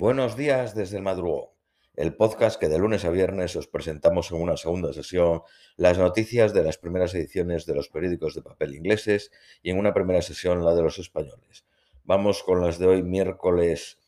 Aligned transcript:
Buenos 0.00 0.34
días 0.34 0.74
desde 0.74 0.96
el 0.96 1.02
madrugón, 1.02 1.50
el 1.94 2.16
podcast 2.16 2.58
que 2.58 2.70
de 2.70 2.78
lunes 2.78 3.04
a 3.04 3.10
viernes 3.10 3.54
os 3.54 3.66
presentamos 3.66 4.30
en 4.30 4.40
una 4.40 4.56
segunda 4.56 4.94
sesión 4.94 5.42
las 5.76 5.98
noticias 5.98 6.54
de 6.54 6.64
las 6.64 6.78
primeras 6.78 7.14
ediciones 7.14 7.66
de 7.66 7.74
los 7.74 7.90
periódicos 7.90 8.34
de 8.34 8.40
papel 8.40 8.76
ingleses 8.76 9.30
y 9.62 9.68
en 9.68 9.78
una 9.78 9.92
primera 9.92 10.22
sesión 10.22 10.64
la 10.64 10.74
de 10.74 10.80
los 10.80 10.98
españoles. 10.98 11.66
Vamos 12.04 12.42
con 12.42 12.62
las 12.62 12.78
de 12.78 12.86
hoy 12.86 13.02
miércoles 13.02 13.98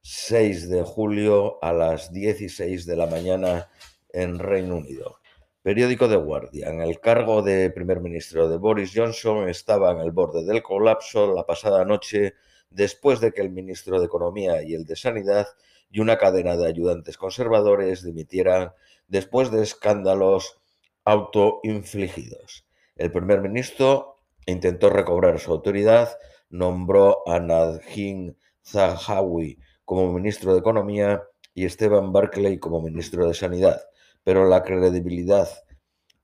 6 0.00 0.70
de 0.70 0.82
julio 0.82 1.58
a 1.62 1.74
las 1.74 2.10
16 2.10 2.86
de 2.86 2.96
la 2.96 3.06
mañana 3.06 3.68
en 4.14 4.38
Reino 4.38 4.76
Unido. 4.76 5.20
Periódico 5.60 6.08
de 6.08 6.16
Guardian. 6.16 6.80
El 6.80 7.00
cargo 7.00 7.42
de 7.42 7.68
primer 7.68 8.00
ministro 8.00 8.48
de 8.48 8.56
Boris 8.56 8.92
Johnson 8.94 9.46
estaba 9.50 9.92
en 9.92 9.98
el 9.98 10.10
borde 10.10 10.42
del 10.46 10.62
colapso 10.62 11.34
la 11.34 11.44
pasada 11.44 11.84
noche 11.84 12.32
después 12.74 13.20
de 13.20 13.32
que 13.32 13.40
el 13.40 13.50
ministro 13.50 14.00
de 14.00 14.06
Economía 14.06 14.62
y 14.62 14.74
el 14.74 14.84
de 14.84 14.96
Sanidad 14.96 15.46
y 15.90 16.00
una 16.00 16.18
cadena 16.18 16.56
de 16.56 16.66
ayudantes 16.66 17.16
conservadores 17.16 18.02
dimitieran 18.02 18.72
después 19.06 19.50
de 19.50 19.62
escándalos 19.62 20.60
autoinfligidos. 21.04 22.66
El 22.96 23.12
primer 23.12 23.40
ministro 23.40 24.16
intentó 24.46 24.90
recobrar 24.90 25.38
su 25.38 25.52
autoridad, 25.52 26.18
nombró 26.50 27.22
a 27.28 27.38
Nadjim 27.38 28.34
Zahawi 28.64 29.58
como 29.84 30.12
ministro 30.12 30.52
de 30.52 30.60
Economía 30.60 31.22
y 31.54 31.66
Esteban 31.66 32.12
Barclay 32.12 32.58
como 32.58 32.80
ministro 32.80 33.28
de 33.28 33.34
Sanidad, 33.34 33.82
pero 34.24 34.48
la 34.48 34.62
credibilidad 34.62 35.48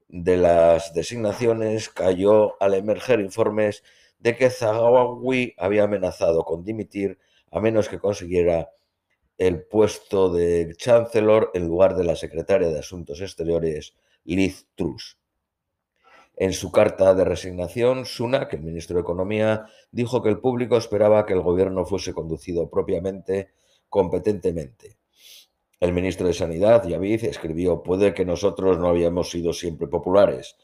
de 0.08 0.36
las 0.36 0.92
designaciones 0.94 1.88
cayó 1.88 2.60
al 2.60 2.74
emerger 2.74 3.20
informes 3.20 3.84
de 4.20 4.36
que 4.36 4.50
Zahawi 4.50 5.54
había 5.58 5.84
amenazado 5.84 6.44
con 6.44 6.64
dimitir 6.64 7.18
a 7.50 7.60
menos 7.60 7.88
que 7.88 7.98
consiguiera 7.98 8.70
el 9.38 9.62
puesto 9.64 10.32
de 10.32 10.74
Chancellor 10.76 11.50
en 11.54 11.66
lugar 11.66 11.96
de 11.96 12.04
la 12.04 12.14
secretaria 12.14 12.68
de 12.68 12.78
Asuntos 12.78 13.20
Exteriores, 13.20 13.94
Liz 14.24 14.66
Truss. 14.74 15.18
En 16.36 16.52
su 16.52 16.70
carta 16.70 17.14
de 17.14 17.24
resignación, 17.24 18.06
Sunak, 18.06 18.52
el 18.54 18.62
ministro 18.62 18.96
de 18.96 19.02
Economía, 19.02 19.66
dijo 19.90 20.22
que 20.22 20.28
el 20.28 20.40
público 20.40 20.76
esperaba 20.76 21.26
que 21.26 21.32
el 21.32 21.40
gobierno 21.40 21.84
fuese 21.84 22.12
conducido 22.12 22.70
propiamente, 22.70 23.50
competentemente. 23.88 24.98
El 25.80 25.94
ministro 25.94 26.26
de 26.26 26.34
Sanidad, 26.34 26.86
Yavid, 26.86 27.24
escribió, 27.24 27.82
puede 27.82 28.12
que 28.12 28.26
nosotros 28.26 28.78
no 28.78 28.88
habíamos 28.88 29.30
sido 29.30 29.54
siempre 29.54 29.88
populares, 29.88 30.56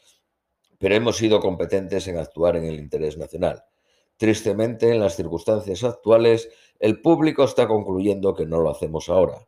pero 0.78 0.94
hemos 0.94 1.16
sido 1.16 1.41
competentes 1.41 2.06
en 2.08 2.19
actuar 2.19 2.56
en 2.56 2.64
el 2.64 2.78
interés 2.78 3.16
nacional. 3.16 3.64
Tristemente, 4.16 4.91
en 4.91 5.00
las 5.00 5.16
circunstancias 5.16 5.84
actuales, 5.84 6.48
el 6.78 7.00
público 7.00 7.44
está 7.44 7.66
concluyendo 7.66 8.34
que 8.34 8.46
no 8.46 8.60
lo 8.60 8.70
hacemos 8.70 9.08
ahora. 9.08 9.46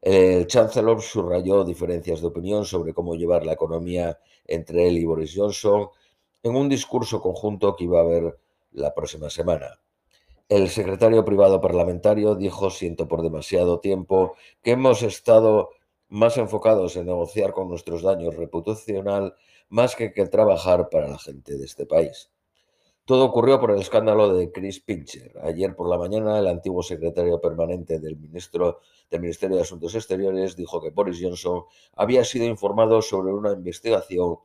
El 0.00 0.46
Chancellor 0.46 1.02
subrayó 1.02 1.64
diferencias 1.64 2.20
de 2.20 2.28
opinión 2.28 2.64
sobre 2.64 2.94
cómo 2.94 3.16
llevar 3.16 3.44
la 3.44 3.52
economía 3.52 4.18
entre 4.46 4.88
él 4.88 4.96
y 4.96 5.04
Boris 5.04 5.34
Johnson 5.36 5.88
en 6.42 6.56
un 6.56 6.68
discurso 6.68 7.20
conjunto 7.20 7.76
que 7.76 7.84
iba 7.84 7.98
a 7.98 8.02
haber 8.02 8.38
la 8.72 8.94
próxima 8.94 9.28
semana. 9.28 9.80
El 10.48 10.68
secretario 10.68 11.24
privado 11.24 11.60
parlamentario 11.60 12.34
dijo, 12.34 12.70
siento 12.70 13.06
por 13.06 13.22
demasiado 13.22 13.78
tiempo, 13.80 14.34
que 14.62 14.72
hemos 14.72 15.02
estado 15.02 15.70
más 16.08 16.38
enfocados 16.38 16.96
en 16.96 17.06
negociar 17.06 17.52
con 17.52 17.68
nuestros 17.68 18.02
daños 18.02 18.34
reputacional 18.34 19.34
más 19.70 19.96
que 19.96 20.12
que 20.12 20.26
trabajar 20.26 20.88
para 20.90 21.08
la 21.08 21.18
gente 21.18 21.56
de 21.56 21.64
este 21.64 21.86
país. 21.86 22.30
Todo 23.04 23.24
ocurrió 23.24 23.58
por 23.58 23.72
el 23.72 23.80
escándalo 23.80 24.34
de 24.34 24.52
Chris 24.52 24.78
Pincher. 24.78 25.32
Ayer 25.42 25.74
por 25.74 25.88
la 25.88 25.98
mañana, 25.98 26.38
el 26.38 26.46
antiguo 26.46 26.82
secretario 26.82 27.40
permanente 27.40 27.98
del, 27.98 28.16
ministro, 28.16 28.78
del 29.10 29.20
Ministerio 29.22 29.56
de 29.56 29.62
Asuntos 29.62 29.94
Exteriores 29.94 30.54
dijo 30.54 30.80
que 30.80 30.90
Boris 30.90 31.18
Johnson 31.20 31.64
había 31.96 32.24
sido 32.24 32.44
informado 32.44 33.02
sobre 33.02 33.32
una 33.32 33.52
investigación 33.52 34.36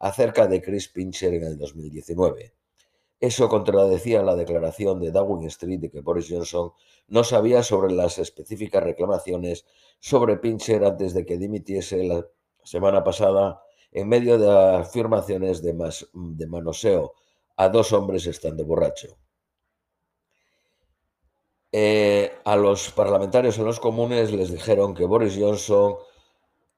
acerca 0.00 0.46
de 0.46 0.60
Chris 0.60 0.88
Pincher 0.88 1.32
en 1.34 1.44
el 1.44 1.56
2019. 1.56 2.52
Eso 3.20 3.48
contradecía 3.48 4.22
la 4.22 4.34
declaración 4.34 4.98
de 5.00 5.12
Downing 5.12 5.46
Street 5.48 5.80
de 5.80 5.90
que 5.90 6.00
Boris 6.00 6.26
Johnson 6.28 6.72
no 7.08 7.22
sabía 7.24 7.62
sobre 7.62 7.92
las 7.92 8.18
específicas 8.18 8.82
reclamaciones 8.82 9.66
sobre 9.98 10.36
Pincher 10.36 10.84
antes 10.84 11.14
de 11.14 11.26
que 11.26 11.36
dimitiese 11.36 12.04
la 12.04 12.26
semana 12.64 13.04
pasada 13.04 13.62
en 13.92 14.08
medio 14.08 14.38
de 14.38 14.78
afirmaciones 14.78 15.62
de, 15.62 15.72
de 16.12 16.46
manoseo 16.46 17.14
a 17.56 17.68
dos 17.68 17.92
hombres 17.92 18.26
estando 18.26 18.64
borracho. 18.64 19.18
Eh, 21.72 22.32
a 22.44 22.56
los 22.56 22.90
parlamentarios 22.90 23.58
en 23.58 23.64
los 23.64 23.78
comunes 23.78 24.32
les 24.32 24.50
dijeron 24.50 24.92
que 24.92 25.04
Boris 25.04 25.36
Johnson 25.38 25.94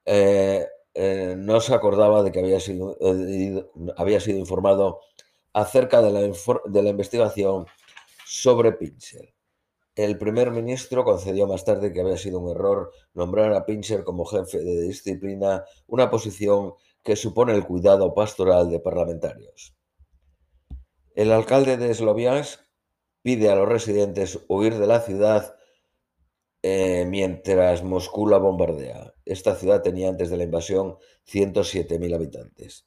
eh, 0.04 0.66
eh, 0.92 1.34
no 1.38 1.60
se 1.60 1.74
acordaba 1.74 2.22
de 2.22 2.30
que 2.30 2.40
había 2.40 2.60
sido, 2.60 4.38
informado 4.38 5.00
acerca 5.54 6.02
de 6.02 6.10
la, 6.82 6.88
investigación 6.90 7.66
sobre 8.26 8.72
Pincher. 8.72 9.32
El 9.94 10.16
primer 10.16 10.50
ministro 10.50 11.04
concedió 11.04 11.46
más 11.46 11.64
tarde 11.64 11.92
que 11.92 12.00
había 12.00 12.16
sido 12.16 12.40
un 12.40 12.50
error 12.50 12.92
nombrar 13.12 13.52
a 13.52 13.66
Pincher 13.66 14.04
como 14.04 14.24
jefe 14.24 14.58
de 14.58 14.82
disciplina, 14.82 15.64
una 15.86 16.10
posición 16.10 16.74
que 17.02 17.14
supone 17.14 17.54
el 17.54 17.64
cuidado 17.64 18.14
pastoral 18.14 18.70
de 18.70 18.80
parlamentarios. 18.80 19.74
El 21.14 21.30
alcalde 21.30 21.76
de 21.76 21.92
Sloviansk 21.92 22.60
pide 23.20 23.50
a 23.50 23.54
los 23.54 23.68
residentes 23.68 24.40
huir 24.48 24.78
de 24.78 24.86
la 24.86 25.00
ciudad 25.00 25.56
eh, 26.62 27.04
mientras 27.06 27.82
Moscú 27.82 28.26
la 28.26 28.38
bombardea. 28.38 29.12
Esta 29.26 29.56
ciudad 29.56 29.82
tenía 29.82 30.08
antes 30.08 30.30
de 30.30 30.38
la 30.38 30.44
invasión 30.44 30.96
107.000 31.26 32.14
habitantes. 32.14 32.86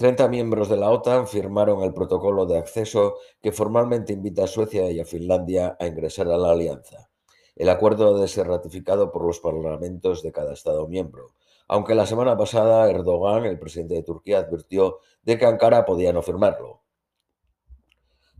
30 0.00 0.28
miembros 0.28 0.70
de 0.70 0.78
la 0.78 0.88
OTAN 0.88 1.26
firmaron 1.26 1.82
el 1.82 1.92
protocolo 1.92 2.46
de 2.46 2.56
acceso 2.56 3.16
que 3.42 3.52
formalmente 3.52 4.14
invita 4.14 4.44
a 4.44 4.46
Suecia 4.46 4.90
y 4.90 4.98
a 4.98 5.04
Finlandia 5.04 5.76
a 5.78 5.86
ingresar 5.86 6.26
a 6.28 6.38
la 6.38 6.52
alianza. 6.52 7.10
El 7.54 7.68
acuerdo 7.68 8.14
debe 8.14 8.26
ser 8.26 8.46
ratificado 8.46 9.12
por 9.12 9.26
los 9.26 9.40
parlamentos 9.40 10.22
de 10.22 10.32
cada 10.32 10.54
Estado 10.54 10.88
miembro, 10.88 11.34
aunque 11.68 11.94
la 11.94 12.06
semana 12.06 12.34
pasada 12.34 12.88
Erdogan, 12.88 13.44
el 13.44 13.58
presidente 13.58 13.92
de 13.92 14.02
Turquía, 14.02 14.38
advirtió 14.38 15.00
de 15.22 15.36
que 15.36 15.44
Ankara 15.44 15.84
podía 15.84 16.14
no 16.14 16.22
firmarlo. 16.22 16.80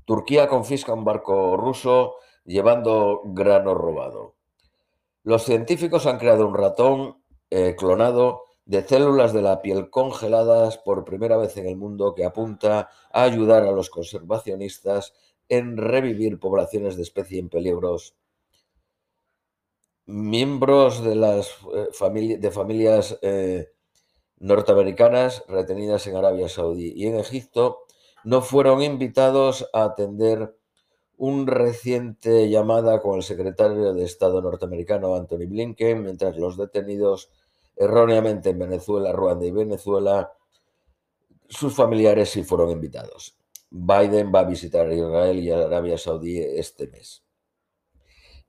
Turquía 0.06 0.48
confisca 0.48 0.94
un 0.94 1.04
barco 1.04 1.58
ruso 1.58 2.14
llevando 2.46 3.20
grano 3.26 3.74
robado. 3.74 4.34
Los 5.24 5.42
científicos 5.42 6.06
han 6.06 6.16
creado 6.16 6.48
un 6.48 6.54
ratón 6.54 7.22
eh, 7.50 7.76
clonado 7.76 8.44
de 8.70 8.84
células 8.84 9.32
de 9.32 9.42
la 9.42 9.62
piel 9.62 9.90
congeladas 9.90 10.78
por 10.78 11.04
primera 11.04 11.36
vez 11.36 11.56
en 11.56 11.66
el 11.66 11.74
mundo 11.74 12.14
que 12.14 12.24
apunta 12.24 12.88
a 13.12 13.24
ayudar 13.24 13.64
a 13.64 13.72
los 13.72 13.90
conservacionistas 13.90 15.12
en 15.48 15.76
revivir 15.76 16.38
poblaciones 16.38 16.94
de 16.96 17.02
especie 17.02 17.40
en 17.40 17.48
peligros. 17.48 18.14
Miembros 20.06 21.02
de 21.02 21.16
las 21.16 21.48
eh, 21.74 21.88
familias 21.92 23.18
eh, 23.22 23.72
norteamericanas 24.38 25.42
retenidas 25.48 26.06
en 26.06 26.14
Arabia 26.14 26.48
Saudí 26.48 26.92
y 26.94 27.08
en 27.08 27.16
Egipto 27.16 27.80
no 28.22 28.40
fueron 28.40 28.82
invitados 28.82 29.68
a 29.72 29.82
atender 29.82 30.56
un 31.16 31.48
reciente 31.48 32.48
llamada 32.48 33.00
con 33.00 33.16
el 33.16 33.24
secretario 33.24 33.94
de 33.94 34.04
Estado 34.04 34.40
norteamericano 34.40 35.16
Anthony 35.16 35.48
Blinken, 35.48 36.04
mientras 36.04 36.36
los 36.36 36.56
detenidos 36.56 37.30
erróneamente 37.80 38.50
en 38.50 38.58
Venezuela, 38.58 39.10
Ruanda 39.10 39.46
y 39.46 39.50
Venezuela, 39.50 40.30
sus 41.48 41.74
familiares 41.74 42.28
sí 42.28 42.44
fueron 42.44 42.70
invitados. 42.70 43.38
Biden 43.70 44.30
va 44.34 44.40
a 44.40 44.44
visitar 44.44 44.92
Israel 44.92 45.38
y 45.38 45.50
Arabia 45.50 45.96
Saudí 45.96 46.38
este 46.38 46.88
mes. 46.88 47.24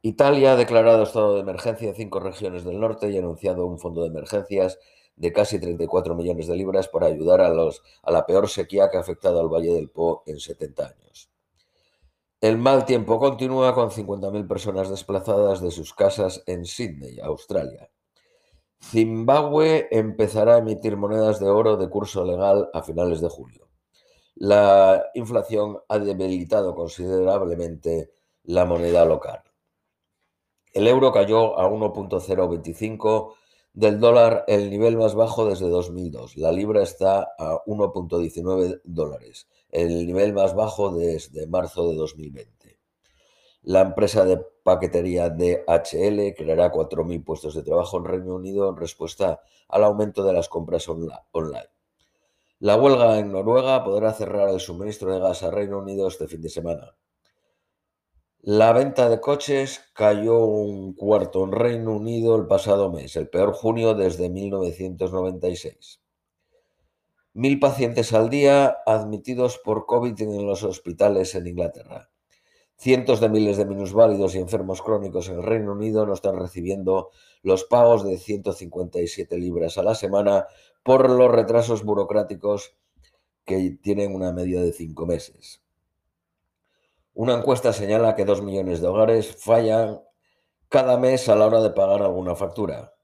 Italia 0.01 0.53
ha 0.53 0.55
declarado 0.57 1.03
estado 1.03 1.35
de 1.35 1.41
emergencia 1.41 1.87
en 1.87 1.95
cinco 1.95 2.19
regiones 2.19 2.65
del 2.65 2.79
norte 2.79 3.09
y 3.09 3.15
ha 3.15 3.19
anunciado 3.19 3.65
un 3.65 3.79
fondo 3.79 4.01
de 4.01 4.09
emergencias 4.09 4.79
de 5.15 5.31
casi 5.31 5.59
34 5.59 6.13
millones 6.13 6.47
de 6.47 6.57
libras 6.57 6.89
para 6.89 7.07
ayudar 7.07 7.39
a, 7.39 7.49
los, 7.49 7.83
a 8.03 8.11
la 8.11 8.25
peor 8.25 8.49
sequía 8.49 8.89
que 8.89 8.97
ha 8.97 9.01
afectado 9.01 9.39
al 9.39 9.47
Valle 9.47 9.73
del 9.73 9.89
Po 9.89 10.23
en 10.25 10.39
70 10.39 10.87
años. 10.87 11.29
El 12.41 12.57
mal 12.57 12.83
tiempo 12.83 13.17
continúa 13.17 13.73
con 13.73 13.91
50.000 13.91 14.45
personas 14.47 14.89
desplazadas 14.89 15.61
de 15.61 15.71
sus 15.71 15.93
casas 15.93 16.43
en 16.47 16.65
Sydney, 16.65 17.19
Australia. 17.21 17.89
Zimbabue 18.83 19.87
empezará 19.91 20.55
a 20.55 20.57
emitir 20.57 20.97
monedas 20.97 21.39
de 21.39 21.47
oro 21.47 21.77
de 21.77 21.89
curso 21.89 22.25
legal 22.25 22.69
a 22.73 22.81
finales 22.81 23.21
de 23.21 23.29
julio. 23.29 23.69
La 24.35 25.05
inflación 25.13 25.79
ha 25.87 25.99
debilitado 25.99 26.73
considerablemente 26.73 28.11
la 28.43 28.65
moneda 28.65 29.05
local. 29.05 29.43
El 30.73 30.87
euro 30.87 31.11
cayó 31.11 31.59
a 31.59 31.69
1.025 31.69 33.35
del 33.73 33.99
dólar, 33.99 34.45
el 34.47 34.69
nivel 34.69 34.97
más 34.97 35.15
bajo 35.15 35.45
desde 35.45 35.69
2002. 35.69 36.37
La 36.37 36.51
libra 36.51 36.81
está 36.81 37.29
a 37.37 37.63
1.19 37.65 38.81
dólares, 38.83 39.47
el 39.69 40.05
nivel 40.05 40.33
más 40.33 40.55
bajo 40.55 40.93
desde 40.93 41.47
marzo 41.47 41.89
de 41.89 41.95
2020. 41.95 42.60
La 43.63 43.81
empresa 43.81 44.25
de 44.25 44.37
paquetería 44.63 45.29
DHL 45.29 46.33
creará 46.35 46.71
4.000 46.71 47.23
puestos 47.23 47.53
de 47.53 47.63
trabajo 47.63 47.97
en 47.97 48.05
Reino 48.05 48.35
Unido 48.35 48.69
en 48.69 48.75
respuesta 48.75 49.41
al 49.67 49.83
aumento 49.83 50.23
de 50.23 50.33
las 50.33 50.49
compras 50.49 50.89
online. 50.89 51.69
La 52.59 52.75
huelga 52.75 53.17
en 53.19 53.31
Noruega 53.31 53.83
podrá 53.83 54.13
cerrar 54.13 54.49
el 54.49 54.59
suministro 54.59 55.13
de 55.13 55.19
gas 55.19 55.43
a 55.43 55.51
Reino 55.51 55.79
Unido 55.79 56.07
este 56.07 56.27
fin 56.27 56.41
de 56.41 56.49
semana. 56.49 56.95
La 58.41 58.73
venta 58.73 59.09
de 59.09 59.19
coches 59.19 59.81
cayó 59.93 60.45
un 60.45 60.93
cuarto 60.93 61.43
en 61.43 61.51
Reino 61.51 61.95
Unido 61.95 62.35
el 62.35 62.47
pasado 62.47 62.91
mes, 62.91 63.15
el 63.15 63.29
peor 63.29 63.53
junio 63.53 63.93
desde 63.93 64.29
1996. 64.29 66.01
Mil 67.33 67.59
pacientes 67.59 68.13
al 68.13 68.29
día 68.29 68.77
admitidos 68.85 69.59
por 69.63 69.85
COVID 69.85 70.19
en 70.21 70.45
los 70.45 70.63
hospitales 70.63 71.33
en 71.35 71.47
Inglaterra. 71.47 72.10
Cientos 72.81 73.19
de 73.19 73.29
miles 73.29 73.57
de 73.57 73.65
minusválidos 73.65 74.33
y 74.33 74.39
enfermos 74.39 74.81
crónicos 74.81 75.29
en 75.29 75.35
el 75.35 75.43
Reino 75.43 75.73
Unido 75.73 76.07
no 76.07 76.15
están 76.15 76.39
recibiendo 76.39 77.11
los 77.43 77.63
pagos 77.63 78.03
de 78.03 78.17
157 78.17 79.37
libras 79.37 79.77
a 79.77 79.83
la 79.83 79.93
semana 79.93 80.47
por 80.81 81.07
los 81.07 81.29
retrasos 81.29 81.83
burocráticos 81.83 82.73
que 83.45 83.77
tienen 83.83 84.15
una 84.15 84.33
media 84.33 84.63
de 84.63 84.73
cinco 84.73 85.05
meses. 85.05 85.61
Una 87.13 87.35
encuesta 87.35 87.71
señala 87.71 88.15
que 88.15 88.25
dos 88.25 88.41
millones 88.41 88.81
de 88.81 88.87
hogares 88.87 89.35
fallan 89.35 90.01
cada 90.67 90.97
mes 90.97 91.29
a 91.29 91.35
la 91.35 91.45
hora 91.45 91.61
de 91.61 91.69
pagar 91.69 92.01
alguna 92.01 92.35
factura. 92.35 92.95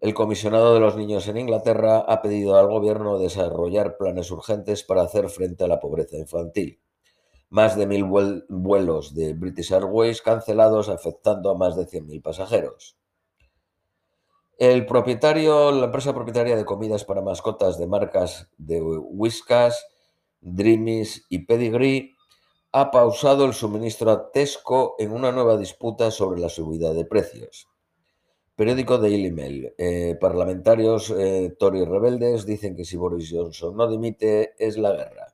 El 0.00 0.14
comisionado 0.14 0.72
de 0.72 0.78
los 0.78 0.94
niños 0.94 1.26
en 1.26 1.36
Inglaterra 1.36 1.98
ha 1.98 2.22
pedido 2.22 2.54
al 2.54 2.68
gobierno 2.68 3.18
desarrollar 3.18 3.96
planes 3.96 4.30
urgentes 4.30 4.84
para 4.84 5.02
hacer 5.02 5.28
frente 5.30 5.64
a 5.64 5.66
la 5.66 5.80
pobreza 5.80 6.16
infantil 6.16 6.80
más 7.50 7.76
de 7.76 7.86
mil 7.86 8.04
vuelos 8.04 9.14
de 9.14 9.34
British 9.34 9.72
Airways 9.72 10.22
cancelados, 10.22 10.88
afectando 10.88 11.50
a 11.50 11.54
más 11.54 11.76
de 11.76 11.86
100.000 11.86 12.22
pasajeros. 12.22 12.96
El 14.56 14.86
propietario, 14.86 15.72
la 15.72 15.86
empresa 15.86 16.14
propietaria 16.14 16.56
de 16.56 16.64
comidas 16.64 17.04
para 17.04 17.22
mascotas 17.22 17.76
de 17.78 17.88
marcas 17.88 18.48
de 18.56 18.80
Whiskas, 18.80 19.84
Dreamies 20.40 21.26
y 21.28 21.40
Pedigree 21.40 22.14
ha 22.72 22.92
pausado 22.92 23.44
el 23.46 23.52
suministro 23.52 24.12
a 24.12 24.30
Tesco 24.30 24.94
en 24.98 25.10
una 25.10 25.32
nueva 25.32 25.56
disputa 25.56 26.10
sobre 26.12 26.40
la 26.40 26.48
subida 26.48 26.92
de 26.92 27.04
precios. 27.04 27.68
Periódico 28.54 28.98
Daily 28.98 29.32
Mail. 29.32 29.74
Eh, 29.76 30.16
parlamentarios 30.20 31.10
eh, 31.10 31.56
rebeldes 31.58 32.46
dicen 32.46 32.76
que 32.76 32.84
si 32.84 32.96
Boris 32.96 33.30
Johnson 33.32 33.76
no 33.76 33.90
dimite 33.90 34.54
es 34.58 34.76
la 34.76 34.92
guerra 34.92 35.29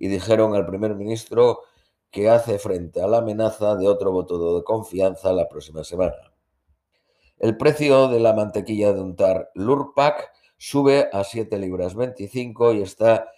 y 0.00 0.08
dijeron 0.08 0.56
al 0.56 0.66
primer 0.66 0.96
ministro 0.96 1.60
que 2.10 2.28
hace 2.28 2.58
frente 2.58 3.00
a 3.00 3.06
la 3.06 3.18
amenaza 3.18 3.76
de 3.76 3.86
otro 3.86 4.10
voto 4.10 4.56
de 4.56 4.64
confianza 4.64 5.32
la 5.32 5.48
próxima 5.48 5.84
semana. 5.84 6.32
El 7.38 7.56
precio 7.56 8.08
de 8.08 8.18
la 8.18 8.32
mantequilla 8.32 8.92
de 8.92 9.00
untar 9.00 9.50
Lurpak 9.54 10.32
sube 10.56 11.08
a 11.12 11.22
7 11.22 11.56
libras 11.58 11.94
25 11.94 12.72
y 12.72 12.82
está 12.82 13.28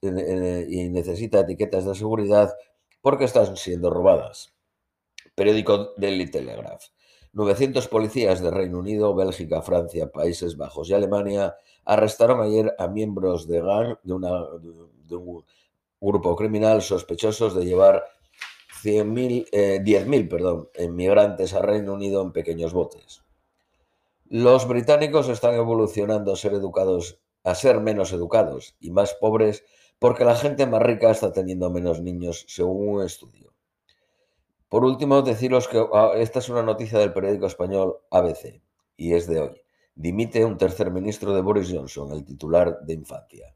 y 0.00 0.88
necesita 0.90 1.40
etiquetas 1.40 1.86
de 1.86 1.94
seguridad 1.94 2.54
porque 3.00 3.24
están 3.24 3.56
siendo 3.56 3.90
robadas. 3.90 4.54
Periódico 5.34 5.92
Daily 5.96 6.30
Telegraph. 6.30 6.84
900 7.32 7.88
policías 7.88 8.42
de 8.42 8.50
Reino 8.50 8.78
Unido, 8.78 9.14
Bélgica, 9.14 9.62
Francia, 9.62 10.12
Países 10.12 10.58
Bajos 10.58 10.90
y 10.90 10.94
Alemania 10.94 11.56
arrestaron 11.86 12.42
ayer 12.42 12.74
a 12.78 12.86
miembros 12.86 13.48
de 13.48 13.62
GAN 13.62 13.98
de, 14.02 14.12
una, 14.12 14.30
de 15.08 15.16
un 15.16 15.42
grupo 16.02 16.36
criminal 16.36 16.82
sospechosos 16.82 17.54
de 17.54 17.64
llevar 17.64 18.04
10.000 18.82 19.46
eh, 19.52 20.84
inmigrantes 20.84 21.54
a 21.54 21.62
Reino 21.62 21.94
Unido 21.94 22.22
en 22.22 22.32
pequeños 22.32 22.72
botes. 22.72 23.22
Los 24.26 24.66
británicos 24.66 25.28
están 25.28 25.54
evolucionando 25.54 26.32
a 26.32 26.36
ser 26.36 26.54
educados, 26.54 27.20
a 27.44 27.54
ser 27.54 27.80
menos 27.80 28.12
educados 28.12 28.76
y 28.80 28.90
más 28.90 29.14
pobres 29.14 29.64
porque 29.98 30.24
la 30.24 30.34
gente 30.34 30.66
más 30.66 30.82
rica 30.82 31.10
está 31.10 31.32
teniendo 31.32 31.70
menos 31.70 32.00
niños, 32.00 32.44
según 32.48 32.88
un 32.88 33.04
estudio. 33.04 33.52
Por 34.68 34.84
último, 34.84 35.22
deciros 35.22 35.68
que 35.68 35.84
ah, 35.92 36.12
esta 36.16 36.40
es 36.40 36.48
una 36.48 36.62
noticia 36.62 36.98
del 36.98 37.12
periódico 37.12 37.46
español 37.46 37.98
ABC 38.10 38.62
y 38.96 39.12
es 39.12 39.28
de 39.28 39.40
hoy. 39.40 39.60
Dimite 39.94 40.44
un 40.44 40.56
tercer 40.56 40.90
ministro 40.90 41.34
de 41.34 41.42
Boris 41.42 41.70
Johnson, 41.70 42.10
el 42.12 42.24
titular 42.24 42.80
de 42.80 42.94
infancia. 42.94 43.54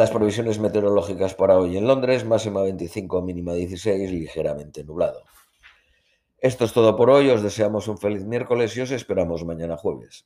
Las 0.00 0.10
previsiones 0.10 0.58
meteorológicas 0.58 1.34
para 1.34 1.58
hoy 1.58 1.76
en 1.76 1.86
Londres, 1.86 2.24
máxima 2.24 2.62
25, 2.62 3.20
mínima 3.20 3.52
16, 3.52 4.10
ligeramente 4.10 4.82
nublado. 4.82 5.24
Esto 6.38 6.64
es 6.64 6.72
todo 6.72 6.96
por 6.96 7.10
hoy, 7.10 7.28
os 7.28 7.42
deseamos 7.42 7.86
un 7.86 7.98
feliz 7.98 8.24
miércoles 8.24 8.74
y 8.78 8.80
os 8.80 8.92
esperamos 8.92 9.44
mañana 9.44 9.76
jueves. 9.76 10.24